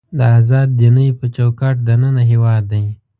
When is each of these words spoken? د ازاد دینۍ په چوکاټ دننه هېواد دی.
د 0.17 0.19
ازاد 0.37 0.69
دینۍ 0.79 1.09
په 1.19 1.25
چوکاټ 1.35 1.75
دننه 1.87 2.23
هېواد 2.31 2.63
دی. 2.71 2.85